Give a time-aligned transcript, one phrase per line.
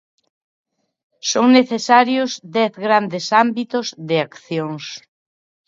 [1.31, 4.85] Son necesarios dez grandes ámbitos de accións.